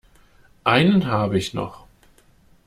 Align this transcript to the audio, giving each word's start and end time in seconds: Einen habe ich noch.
Einen 0.63 1.05
habe 1.05 1.37
ich 1.37 1.53
noch. 1.53 1.85